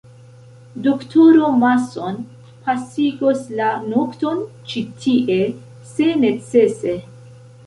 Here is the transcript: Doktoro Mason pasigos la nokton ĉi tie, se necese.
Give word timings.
Doktoro 0.85 1.49
Mason 1.63 2.15
pasigos 2.69 3.43
la 3.61 3.69
nokton 3.93 4.43
ĉi 4.73 4.85
tie, 5.05 5.39
se 5.95 6.09
necese. 6.27 6.99